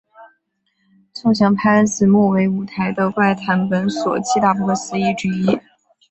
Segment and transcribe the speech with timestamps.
[1.13, 5.59] 送行拍子木为舞台的怪谈本所七大不可思议之一。